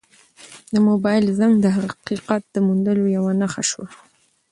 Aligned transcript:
د 0.73 0.75
موبایل 0.87 1.25
زنګ 1.39 1.53
د 1.61 1.65
حقیقت 1.77 2.41
د 2.51 2.55
موندلو 2.67 3.05
یوه 3.17 3.31
نښه 3.41 3.63
شوه. 3.69 3.87